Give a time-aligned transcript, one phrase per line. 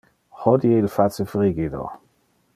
[0.39, 1.85] Hodie il face frigido.